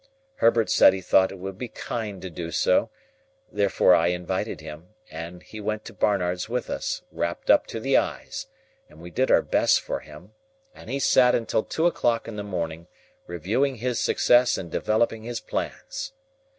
Herbert 0.37 0.67
said 0.71 0.93
he 0.93 1.01
thought 1.01 1.31
it 1.31 1.37
would 1.37 1.59
be 1.59 1.67
kind 1.67 2.23
to 2.23 2.31
do 2.31 2.49
so; 2.49 2.89
therefore 3.51 3.93
I 3.93 4.07
invited 4.07 4.59
him, 4.59 4.95
and 5.11 5.43
he 5.43 5.61
went 5.61 5.85
to 5.85 5.93
Barnard's 5.93 6.49
with 6.49 6.71
us, 6.71 7.03
wrapped 7.11 7.51
up 7.51 7.67
to 7.67 7.79
the 7.79 7.97
eyes, 7.97 8.47
and 8.89 8.99
we 8.99 9.11
did 9.11 9.29
our 9.29 9.43
best 9.43 9.79
for 9.79 9.99
him, 9.99 10.31
and 10.73 10.89
he 10.89 10.97
sat 10.97 11.35
until 11.35 11.61
two 11.61 11.85
o'clock 11.85 12.27
in 12.27 12.35
the 12.35 12.41
morning, 12.41 12.87
reviewing 13.27 13.75
his 13.75 13.99
success 13.99 14.57
and 14.57 14.71
developing 14.71 15.21
his 15.21 15.39
plans. 15.39 16.13